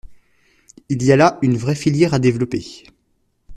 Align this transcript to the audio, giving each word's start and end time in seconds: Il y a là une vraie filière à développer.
Il 0.89 1.03
y 1.03 1.11
a 1.11 1.15
là 1.15 1.37
une 1.43 1.57
vraie 1.57 1.75
filière 1.75 2.15
à 2.15 2.17
développer. 2.17 2.73